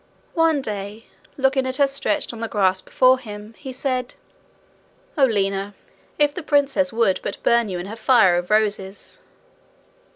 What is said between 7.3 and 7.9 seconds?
burn you in